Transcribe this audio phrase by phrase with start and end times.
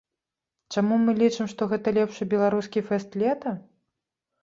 [0.75, 3.59] Чаму мы лічым, што гэта лепшы беларускі фэст лета?